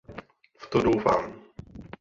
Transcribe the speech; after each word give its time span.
V 0.57 0.67
to 0.69 0.81
doufám. 0.81 1.33